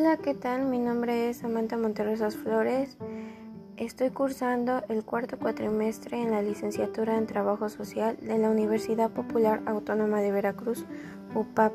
Hola, 0.00 0.16
¿qué 0.16 0.32
tal? 0.32 0.66
Mi 0.66 0.78
nombre 0.78 1.28
es 1.28 1.38
Samantha 1.38 1.76
Monterrosas 1.76 2.36
Flores. 2.36 2.96
Estoy 3.76 4.10
cursando 4.10 4.84
el 4.88 5.04
cuarto 5.04 5.40
cuatrimestre 5.40 6.22
en 6.22 6.30
la 6.30 6.40
licenciatura 6.40 7.18
en 7.18 7.26
Trabajo 7.26 7.68
Social 7.68 8.16
de 8.22 8.38
la 8.38 8.48
Universidad 8.48 9.10
Popular 9.10 9.60
Autónoma 9.66 10.20
de 10.20 10.30
Veracruz, 10.30 10.84
UPAP. 11.34 11.72